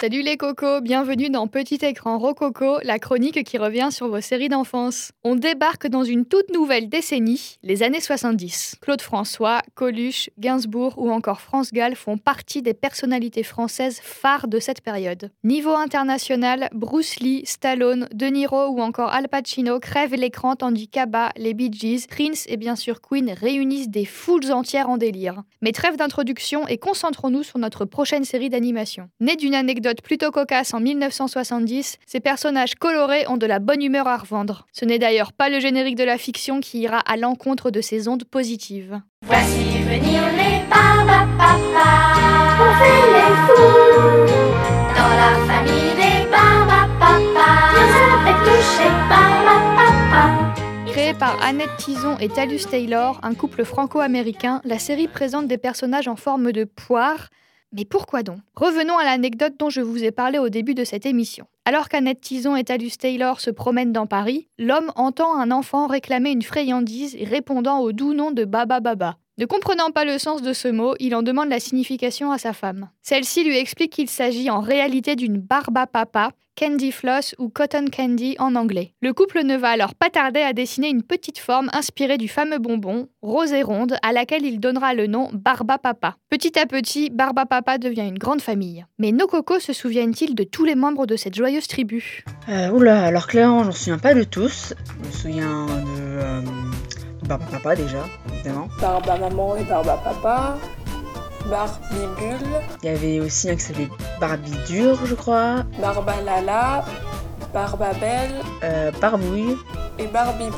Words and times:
Salut 0.00 0.22
les 0.22 0.38
cocos, 0.38 0.80
bienvenue 0.80 1.28
dans 1.28 1.46
Petit 1.46 1.78
écran 1.82 2.16
Rococo, 2.16 2.78
la 2.84 2.98
chronique 2.98 3.44
qui 3.44 3.58
revient 3.58 3.88
sur 3.90 4.08
vos 4.08 4.22
séries 4.22 4.48
d'enfance. 4.48 5.12
On 5.24 5.36
débarque 5.36 5.88
dans 5.88 6.04
une 6.04 6.24
toute 6.24 6.50
nouvelle 6.54 6.88
décennie, 6.88 7.58
les 7.62 7.82
années 7.82 8.00
70. 8.00 8.76
Claude 8.80 9.02
François, 9.02 9.60
Coluche, 9.74 10.30
Gainsbourg 10.38 10.94
ou 10.96 11.10
encore 11.10 11.42
France 11.42 11.70
Gall 11.70 11.96
font 11.96 12.16
partie 12.16 12.62
des 12.62 12.72
personnalités 12.72 13.42
françaises 13.42 14.00
phares 14.02 14.48
de 14.48 14.58
cette 14.58 14.80
période. 14.80 15.32
Niveau 15.44 15.74
international, 15.74 16.70
Bruce 16.72 17.20
Lee, 17.20 17.42
Stallone, 17.44 18.08
De 18.14 18.24
Niro 18.24 18.68
ou 18.68 18.80
encore 18.80 19.12
Al 19.12 19.28
Pacino 19.28 19.80
crèvent 19.80 20.14
l'écran 20.14 20.56
tandis 20.56 20.88
qu'Abba, 20.88 21.28
les 21.36 21.52
Bee 21.52 21.70
Gees, 21.70 22.06
Prince 22.08 22.46
et 22.48 22.56
bien 22.56 22.74
sûr 22.74 23.02
Queen 23.02 23.34
réunissent 23.38 23.90
des 23.90 24.06
foules 24.06 24.50
entières 24.50 24.88
en 24.88 24.96
délire. 24.96 25.42
Mais 25.60 25.72
trêve 25.72 25.98
d'introduction 25.98 26.66
et 26.68 26.78
concentrons-nous 26.78 27.42
sur 27.42 27.58
notre 27.58 27.84
prochaine 27.84 28.24
série 28.24 28.48
d'animation. 28.48 29.10
Née 29.20 29.36
d'une 29.36 29.54
anecdote 29.54 29.89
plutôt 29.94 30.30
cocasse 30.30 30.74
en 30.74 30.80
1970, 30.80 31.98
ces 32.06 32.20
personnages 32.20 32.76
colorés 32.76 33.26
ont 33.28 33.36
de 33.36 33.46
la 33.46 33.58
bonne 33.58 33.82
humeur 33.82 34.06
à 34.06 34.16
revendre. 34.16 34.66
Ce 34.72 34.84
n'est 34.84 34.98
d'ailleurs 34.98 35.32
pas 35.32 35.48
le 35.48 35.60
générique 35.60 35.96
de 35.96 36.04
la 36.04 36.18
fiction 36.18 36.60
qui 36.60 36.80
ira 36.80 36.98
à 36.98 37.16
l'encontre 37.16 37.70
de 37.70 37.80
ces 37.80 38.08
ondes 38.08 38.24
positives. 38.24 39.00
Voici 39.26 39.82
venir 39.82 40.22
les 40.36 40.60
Barbapapa. 40.70 42.20
On 42.62 42.72
fait 42.78 43.02
les 43.16 43.34
fous 43.46 44.50
dans 44.96 45.14
la 45.20 45.32
famille 45.46 45.94
des 45.96 46.30
Barbapapa. 46.30 47.48
Ils 47.76 47.90
fait 48.24 48.38
toucher 48.44 48.90
Barbapapa. 49.08 50.54
Créée 50.92 51.14
par 51.14 51.42
Annette 51.42 51.76
Tison 51.78 52.16
et 52.18 52.28
Talus 52.28 52.66
Taylor, 52.70 53.20
un 53.22 53.34
couple 53.34 53.64
franco-américain, 53.64 54.60
la 54.64 54.78
série 54.78 55.08
présente 55.08 55.46
des 55.48 55.58
personnages 55.58 56.08
en 56.08 56.16
forme 56.16 56.52
de 56.52 56.64
poire, 56.64 57.28
mais 57.72 57.84
pourquoi 57.84 58.22
donc? 58.22 58.38
Revenons 58.56 58.98
à 58.98 59.04
l'anecdote 59.04 59.54
dont 59.58 59.70
je 59.70 59.80
vous 59.80 60.02
ai 60.02 60.10
parlé 60.10 60.38
au 60.38 60.48
début 60.48 60.74
de 60.74 60.84
cette 60.84 61.06
émission. 61.06 61.46
Alors 61.64 61.88
qu'Annette 61.88 62.20
Tison 62.20 62.56
et 62.56 62.64
Talus 62.64 62.98
Taylor 62.98 63.40
se 63.40 63.50
promènent 63.50 63.92
dans 63.92 64.06
Paris, 64.06 64.48
l'homme 64.58 64.90
entend 64.96 65.38
un 65.38 65.50
enfant 65.50 65.86
réclamer 65.86 66.30
une 66.30 66.42
friandise 66.42 67.16
répondant 67.22 67.78
au 67.78 67.92
doux 67.92 68.12
nom 68.12 68.32
de 68.32 68.44
Baba 68.44 68.80
Baba. 68.80 69.18
Ne 69.40 69.46
comprenant 69.46 69.90
pas 69.90 70.04
le 70.04 70.18
sens 70.18 70.42
de 70.42 70.52
ce 70.52 70.68
mot, 70.68 70.94
il 71.00 71.14
en 71.14 71.22
demande 71.22 71.48
la 71.48 71.60
signification 71.60 72.30
à 72.30 72.36
sa 72.36 72.52
femme. 72.52 72.90
Celle-ci 73.00 73.42
lui 73.42 73.56
explique 73.56 73.90
qu'il 73.90 74.10
s'agit 74.10 74.50
en 74.50 74.60
réalité 74.60 75.16
d'une 75.16 75.38
barba 75.38 75.86
papa, 75.86 76.32
candy 76.60 76.92
floss 76.92 77.34
ou 77.38 77.48
cotton 77.48 77.86
candy 77.90 78.36
en 78.38 78.54
anglais. 78.54 78.92
Le 79.00 79.14
couple 79.14 79.42
ne 79.44 79.56
va 79.56 79.70
alors 79.70 79.94
pas 79.94 80.10
tarder 80.10 80.42
à 80.42 80.52
dessiner 80.52 80.90
une 80.90 81.02
petite 81.02 81.38
forme 81.38 81.70
inspirée 81.72 82.18
du 82.18 82.28
fameux 82.28 82.58
bonbon, 82.58 83.08
rose 83.22 83.54
et 83.54 83.62
ronde, 83.62 83.96
à 84.02 84.12
laquelle 84.12 84.44
il 84.44 84.60
donnera 84.60 84.92
le 84.92 85.06
nom 85.06 85.30
barba 85.32 85.78
papa. 85.78 86.16
Petit 86.28 86.58
à 86.58 86.66
petit, 86.66 87.08
barba 87.08 87.46
papa 87.46 87.78
devient 87.78 88.06
une 88.06 88.18
grande 88.18 88.42
famille. 88.42 88.84
Mais 88.98 89.10
nos 89.10 89.26
cocos 89.26 89.60
se 89.60 89.72
souviennent-ils 89.72 90.34
de 90.34 90.44
tous 90.44 90.66
les 90.66 90.74
membres 90.74 91.06
de 91.06 91.16
cette 91.16 91.34
joyeuse 91.34 91.66
tribu? 91.66 92.24
Euh, 92.50 92.68
oula, 92.72 93.04
alors 93.04 93.26
clairement, 93.26 93.64
j'en 93.64 93.72
souviens 93.72 93.98
pas 93.98 94.12
de 94.12 94.24
tous. 94.24 94.74
Je 94.86 95.08
me 95.08 95.12
souviens 95.12 95.64
de. 95.64 96.20
Euh, 96.20 96.40
Barba 97.30 97.46
Papa 97.52 97.76
déjà, 97.76 97.98
évidemment. 98.34 98.66
Barba 98.80 99.16
maman 99.16 99.54
et 99.56 99.62
Barba 99.62 99.96
papa, 100.02 100.56
Barbibule, 101.48 102.46
Il 102.82 102.86
y 102.86 102.88
avait 102.92 103.20
aussi 103.20 103.48
un 103.48 103.54
qui 103.54 103.60
s'appelait 103.62 103.88
Barbie 104.20 104.50
Dure, 104.66 104.98
je 105.06 105.14
crois. 105.14 105.62
Barba 105.80 106.14
Lala, 106.24 106.84
Barbabelle 107.54 108.32
Euh, 108.64 108.90
Barbouille. 109.00 109.56
et 109.98 110.06
Barbibou. 110.08 110.56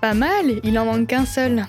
Pas 0.00 0.14
mal, 0.14 0.60
il 0.62 0.78
en 0.78 0.84
manque 0.84 1.08
qu'un 1.08 1.24
seul. 1.26 1.64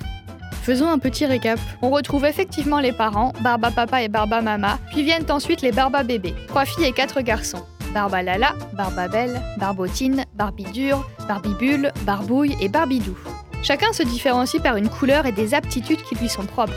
Faisons 0.61 0.89
un 0.89 0.99
petit 0.99 1.25
récap. 1.25 1.59
On 1.81 1.89
retrouve 1.89 2.25
effectivement 2.25 2.79
les 2.79 2.91
parents, 2.91 3.33
Barba 3.41 3.71
Papa 3.71 4.03
et 4.03 4.09
Barba 4.09 4.41
Mama, 4.41 4.78
puis 4.91 5.03
viennent 5.03 5.29
ensuite 5.31 5.61
les 5.63 5.72
Barba 5.72 6.03
Bébés, 6.03 6.35
trois 6.47 6.66
filles 6.66 6.85
et 6.85 6.91
quatre 6.91 7.22
garçons. 7.22 7.63
Barba 7.95 8.22
Lala, 8.22 8.53
Barba 8.73 9.07
Belle, 9.07 9.41
Barbotine, 9.57 10.25
Barbie 10.35 10.66
Dure, 10.66 11.07
Barbibule, 11.28 11.91
Barbouille 12.05 12.55
et 12.61 12.67
Barbidou. 12.69 13.17
Chacun 13.63 13.93
se 13.93 14.03
différencie 14.03 14.61
par 14.61 14.77
une 14.77 14.89
couleur 14.89 15.25
et 15.25 15.31
des 15.31 15.53
aptitudes 15.53 16.01
qui 16.03 16.16
lui 16.16 16.29
sont 16.29 16.45
propres. 16.45 16.73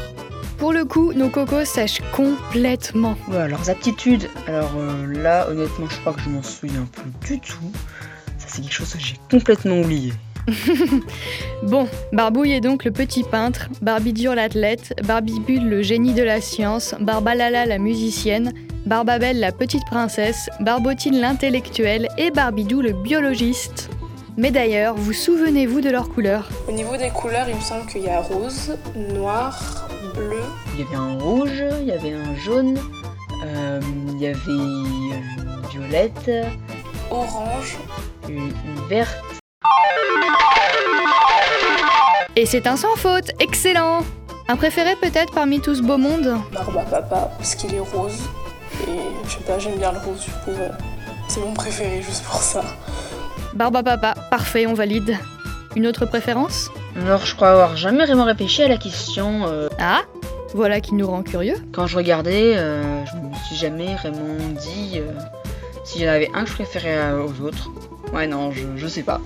Pour 0.58 0.72
le 0.72 0.84
coup, 0.84 1.12
nos 1.12 1.28
cocos 1.28 1.64
sèchent 1.64 2.02
complètement. 2.12 3.16
Ouais, 3.28 3.48
leurs 3.48 3.70
aptitudes. 3.70 4.28
Alors 4.46 4.72
euh, 4.76 5.06
là, 5.06 5.48
honnêtement, 5.48 5.86
je 5.88 5.96
crois 6.00 6.12
que 6.12 6.20
je 6.20 6.28
m'en 6.28 6.42
souviens 6.42 6.86
plus 7.20 7.36
du 7.36 7.48
tout. 7.48 7.72
Ça, 8.38 8.46
c'est 8.48 8.62
quelque 8.62 8.72
chose 8.72 8.92
que 8.92 8.98
j'ai 8.98 9.16
complètement 9.30 9.80
oublié. 9.80 10.12
Bon, 11.62 11.88
Barbouille 12.12 12.52
est 12.52 12.60
donc 12.60 12.84
le 12.84 12.90
petit 12.90 13.22
peintre, 13.22 13.68
Barbidure 13.82 14.34
l'athlète, 14.34 14.94
Barbibule 15.04 15.68
le 15.68 15.82
génie 15.82 16.14
de 16.14 16.22
la 16.22 16.40
science, 16.40 16.94
Barbalala 17.00 17.66
la 17.66 17.78
musicienne, 17.78 18.52
Barbabelle 18.86 19.40
la 19.40 19.52
petite 19.52 19.84
princesse, 19.84 20.48
Barbotine 20.60 21.20
l'intellectuelle 21.20 22.08
et 22.16 22.30
Barbidou 22.30 22.80
le 22.80 22.92
biologiste. 22.92 23.88
Mais 24.38 24.53
d'ailleurs, 24.53 24.94
vous 24.94 25.12
souvenez-vous 25.12 25.81
de 25.81 25.91
leurs 25.91 26.10
couleurs 26.10 26.49
Au 26.69 26.71
niveau 26.71 26.97
des 26.97 27.10
couleurs, 27.10 27.49
il 27.49 27.56
me 27.56 27.60
semble 27.60 27.87
qu'il 27.87 28.03
y 28.03 28.09
a 28.09 28.21
rose, 28.21 28.76
noir, 28.94 29.88
bleu, 30.15 30.38
Il 30.75 30.78
y 30.78 30.82
avait 30.84 30.94
un 30.94 31.19
rouge, 31.19 31.65
il 31.81 31.87
y 31.88 31.91
avait 31.91 32.12
un 32.12 32.37
jaune, 32.37 32.78
euh, 33.44 33.81
il 34.12 34.21
y 34.21 34.28
avait 34.28 34.41
une 34.47 35.21
violette, 35.72 36.31
orange, 37.10 37.78
une, 38.28 38.53
une 38.65 38.88
verte. 38.88 39.19
Et 42.37 42.47
c'est 42.47 42.69
un 42.69 42.76
sans 42.76 42.94
faute, 42.94 43.32
excellent 43.41 44.03
Un 44.47 44.55
préféré 44.55 44.94
peut-être 45.03 45.34
parmi 45.34 45.60
tout 45.60 45.75
ce 45.75 45.82
beau 45.82 45.99
monde 45.99 46.37
Barba 46.53 46.82
papa, 46.82 47.32
parce 47.37 47.56
qu'il 47.56 47.75
est 47.75 47.81
rose. 47.81 48.20
Et 48.87 49.00
je 49.25 49.31
sais 49.31 49.41
pas, 49.41 49.59
j'aime 49.59 49.78
bien 49.78 49.91
le 49.91 49.99
rose, 49.99 50.20
du 50.20 50.31
coup, 50.31 50.50
euh, 50.50 50.69
c'est 51.26 51.41
mon 51.41 51.55
préféré 51.55 52.00
juste 52.03 52.22
pour 52.22 52.41
ça. 52.41 52.62
Barba 53.58 53.82
Papa, 53.82 54.14
parfait, 54.30 54.69
on 54.69 54.74
valide. 54.74 55.16
Une 55.74 55.88
autre 55.88 56.06
préférence? 56.06 56.70
Alors, 57.04 57.26
je 57.26 57.34
crois 57.34 57.50
avoir 57.50 57.76
jamais 57.76 58.04
vraiment 58.06 58.22
réfléchi 58.24 58.62
à 58.62 58.69
la 58.69 58.76
question. 58.76 59.46
euh, 59.48 59.69
Ah 59.80 60.02
Voilà 60.54 60.80
qui 60.80 60.94
nous 60.94 61.08
rend 61.08 61.24
curieux. 61.24 61.56
quand 61.72 61.88
je 61.88 61.96
regardais, 61.96 62.56
euh, 62.56 63.04
je 63.04 63.16
me 63.16 63.34
suis 63.48 63.56
jamais 63.56 63.96
vraiment 63.96 64.36
dit 64.60 64.92
euh, 65.00 65.10
s'il 65.84 66.02
y 66.02 66.08
en 66.08 66.12
avait 66.12 66.30
un 66.34 66.44
que 66.44 66.50
je 66.50 66.54
préférais 66.54 66.98
euh, 66.98 67.24
aux 67.26 67.44
autres. 67.44 67.69
Ouais, 68.12 68.28
non, 68.28 68.52
je, 68.52 68.62
je 68.76 68.86
sais 68.86 69.02
pas. 69.02 69.20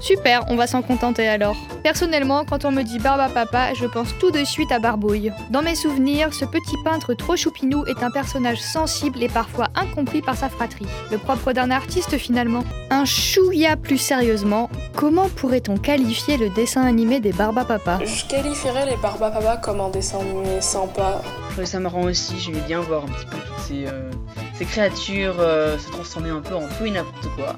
Super, 0.00 0.44
on 0.48 0.56
va 0.56 0.66
s'en 0.66 0.82
contenter 0.82 1.26
alors. 1.26 1.56
Personnellement, 1.82 2.44
quand 2.44 2.64
on 2.64 2.70
me 2.70 2.82
dit 2.82 2.98
Barba 2.98 3.28
Papa, 3.28 3.74
je 3.74 3.86
pense 3.86 4.08
tout 4.18 4.30
de 4.30 4.44
suite 4.44 4.70
à 4.72 4.78
Barbouille. 4.78 5.32
Dans 5.50 5.62
mes 5.62 5.74
souvenirs, 5.74 6.34
ce 6.34 6.44
petit 6.44 6.76
peintre 6.84 7.14
trop 7.14 7.36
choupinou 7.36 7.84
est 7.86 8.02
un 8.02 8.10
personnage 8.10 8.60
sensible 8.60 9.22
et 9.22 9.28
parfois 9.28 9.68
incompris 9.74 10.22
par 10.22 10.36
sa 10.36 10.48
fratrie. 10.48 10.86
Le 11.10 11.18
propre 11.18 11.52
d'un 11.52 11.70
artiste 11.70 12.16
finalement. 12.18 12.64
Un 12.90 13.04
chouïa 13.04 13.76
plus 13.76 13.98
sérieusement, 13.98 14.70
comment 14.94 15.28
pourrait-on 15.28 15.76
qualifier 15.76 16.36
le 16.36 16.50
dessin 16.50 16.82
animé 16.82 17.20
des 17.20 17.32
Barba 17.32 17.64
Papa? 17.64 17.98
Je 18.04 18.24
qualifierais 18.26 18.86
les 18.86 18.96
Barba 18.96 19.30
papa 19.30 19.56
comme 19.56 19.80
un 19.80 19.90
dessin 19.90 20.20
animé 20.20 20.60
sympa. 20.60 21.22
Je 21.56 21.64
ça 21.64 21.80
marrant 21.80 22.02
aussi, 22.02 22.38
j'aimais 22.38 22.60
bien 22.66 22.80
voir 22.80 23.04
un 23.04 23.08
petit 23.08 23.26
peu 23.26 23.36
toutes 23.36 23.64
ces, 23.66 23.86
euh, 23.86 24.10
ces 24.54 24.64
créatures 24.66 25.36
euh, 25.40 25.78
se 25.78 25.90
transformer 25.90 26.30
un 26.30 26.40
peu 26.40 26.54
en 26.54 26.68
tout 26.78 26.84
et 26.84 26.90
n'importe 26.90 27.28
quoi. 27.34 27.56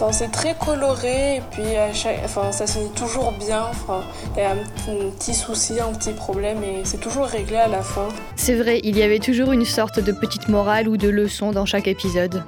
Enfin, 0.00 0.12
c'est 0.12 0.30
très 0.30 0.54
coloré 0.54 1.38
et 1.38 1.42
puis 1.50 1.74
à 1.74 1.92
chaque... 1.92 2.20
enfin, 2.24 2.52
ça 2.52 2.68
finit 2.68 2.90
toujours 2.92 3.32
bien. 3.32 3.64
Enfin, 3.70 4.04
il 4.36 4.42
y 4.42 4.44
a 4.44 4.52
un, 4.52 4.56
petit- 4.56 4.90
un 4.90 5.10
petit 5.10 5.34
souci, 5.34 5.80
un 5.80 5.92
petit 5.92 6.12
problème 6.12 6.62
et 6.62 6.84
c'est 6.84 6.98
toujours 6.98 7.26
réglé 7.26 7.56
à 7.56 7.66
la 7.66 7.82
fin. 7.82 8.06
C'est 8.36 8.54
vrai, 8.54 8.80
il 8.84 8.96
y 8.96 9.02
avait 9.02 9.18
toujours 9.18 9.50
une 9.50 9.64
sorte 9.64 9.98
de 9.98 10.12
petite 10.12 10.48
morale 10.48 10.86
ou 10.86 10.96
de 10.96 11.08
leçon 11.08 11.50
dans 11.50 11.66
chaque 11.66 11.88
épisode. 11.88 12.44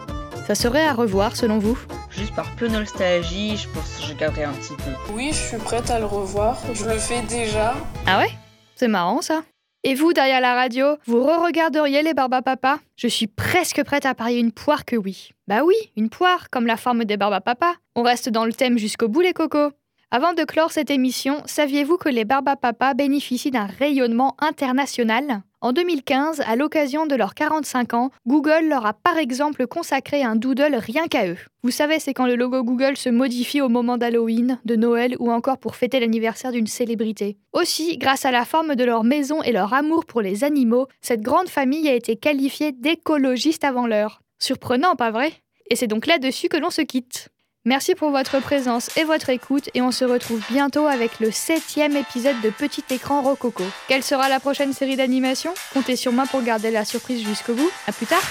Ça 0.47 0.55
serait 0.55 0.85
à 0.87 0.93
revoir 0.93 1.35
selon 1.35 1.59
vous? 1.59 1.77
Juste 2.11 2.37
par 2.37 2.49
peu 2.55 2.69
nostalgie, 2.69 3.57
je 3.57 3.69
pense 3.69 3.97
que 3.99 4.05
je 4.05 4.15
garderai 4.15 4.45
un 4.45 4.53
petit 4.53 4.75
peu. 4.77 5.13
Oui, 5.13 5.31
je 5.33 5.49
suis 5.49 5.57
prête 5.57 5.91
à 5.91 5.99
le 5.99 6.07
revoir. 6.07 6.57
Je 6.73 6.85
le 6.85 6.99
fais 6.99 7.23
déjà. 7.23 7.75
Ah 8.07 8.19
ouais? 8.19 8.31
C'est 8.77 8.89
marrant 8.89 9.23
ça. 9.23 9.43
Et 9.83 9.95
vous, 9.95 10.13
derrière 10.13 10.43
la 10.43 10.55
radio, 10.55 10.99
vous 11.07 11.23
re-regarderiez 11.23 12.03
les 12.03 12.13
Barba 12.13 12.43
Papa? 12.43 12.81
Je 12.97 13.09
suis 13.09 13.27
presque 13.27 13.83
prête 13.83 14.05
à 14.05 14.15
parier 14.15 14.39
une 14.39 14.53
poire 14.53 14.85
que 14.85 14.95
oui. 14.95 15.31
Bah 15.49 15.63
oui, 15.65 15.75
une 15.97 16.11
poire, 16.11 16.51
comme 16.51 16.67
la 16.67 16.77
forme 16.77 17.07
des 17.07 17.17
Barba 17.17 17.41
Papa. 17.41 17.77
On 17.97 18.03
reste 18.03 18.29
dans 18.29 18.45
le 18.45 18.53
thème 18.53 18.77
jusqu'au 18.77 19.09
bout, 19.09 19.23
les 19.23 19.33
cocos. 19.33 19.73
Avant 20.11 20.35
de 20.35 20.45
clore 20.45 20.71
cette 20.71 20.91
émission, 20.91 21.43
saviez-vous 21.47 21.97
que 21.97 22.11
les 22.11 22.27
Barba 22.27 22.57
Papa 22.57 22.93
bénéficient 22.93 23.53
d'un 23.53 23.65
rayonnement 23.65 24.37
international? 24.41 25.41
En 25.63 25.75
2015, 25.75 26.41
à 26.47 26.57
l'occasion 26.57 27.07
de 27.07 27.15
leurs 27.15 27.35
45 27.35 27.93
ans, 27.93 28.11
Google 28.27 28.67
leur 28.67 28.87
a 28.87 28.95
par 28.95 29.19
exemple 29.19 29.67
consacré 29.67 30.23
un 30.23 30.35
doodle 30.35 30.75
rien 30.75 31.07
qu'à 31.07 31.29
eux. 31.29 31.37
Vous 31.63 31.71
savez, 31.71 31.99
c'est 31.99 32.15
quand 32.15 32.25
le 32.25 32.35
logo 32.35 32.65
Google 32.65 32.97
se 32.97 33.11
modifie 33.11 33.61
au 33.61 33.69
moment 33.69 33.99
d'Halloween, 33.99 34.59
de 34.65 34.75
Noël 34.75 35.17
ou 35.19 35.31
encore 35.31 35.59
pour 35.59 35.77
fêter 35.77 36.01
l'anniversaire 36.01 36.53
d'une 36.53 36.67
célébrité. 36.67 37.37
Aussi, 37.53 37.99
grâce 37.99 38.25
à 38.25 38.31
la 38.31 38.47
forme 38.47 38.75
de 38.75 38.85
leur 38.85 39.05
maison 39.05 39.43
et 39.43 39.53
leur 39.53 39.75
amour 39.75 40.07
pour 40.07 40.23
les 40.23 40.45
animaux, 40.45 40.87
cette 41.03 41.21
grande 41.21 41.51
famille 41.51 41.91
a 41.91 41.95
été 41.95 42.17
qualifiée 42.17 42.73
d'écologiste 42.73 43.65
avant 43.65 43.87
l'heure. 43.87 44.23
Surprenant, 44.39 44.97
pas 44.97 45.11
vrai? 45.11 45.31
Et 45.69 45.77
c'est 45.77 45.87
donc 45.87 46.07
là-dessus 46.07 46.49
que 46.49 46.57
l'on 46.57 46.71
se 46.71 46.81
quitte. 46.81 47.29
Merci 47.67 47.95
pour 47.95 48.11
votre 48.11 48.41
présence 48.41 48.97
et 48.97 49.05
votre 49.05 49.29
écoute 49.29 49.69
et 49.75 49.83
on 49.83 49.91
se 49.91 50.07
retrouve 50.07 50.41
bientôt 50.51 50.87
avec 50.87 51.21
le 51.21 51.31
septième 51.31 51.95
épisode 51.95 52.41
de 52.41 52.49
Petit 52.49 52.83
Écran 52.89 53.21
Rococo. 53.21 53.65
Quelle 53.87 54.03
sera 54.03 54.31
la 54.31 54.41
prochaine 54.41 54.73
série 54.73 54.97
d'animation? 54.97 55.53
Comptez 55.75 55.97
sur 55.97 56.11
moi 56.11 56.25
pour 56.31 56.41
garder 56.41 56.71
la 56.71 56.87
surprise 56.87 57.23
jusqu'au 57.23 57.53
bout. 57.53 57.71
À 57.87 57.93
plus 57.93 58.07
tard 58.07 58.23